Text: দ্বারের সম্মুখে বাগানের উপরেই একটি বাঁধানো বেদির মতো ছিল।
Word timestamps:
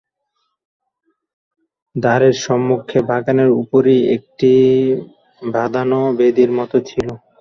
দ্বারের 1.95 2.35
সম্মুখে 2.43 2.99
বাগানের 3.09 3.49
উপরেই 3.61 4.01
একটি 4.15 4.51
বাঁধানো 5.41 5.99
বেদির 6.17 6.51
মতো 6.59 6.77
ছিল। 6.89 7.07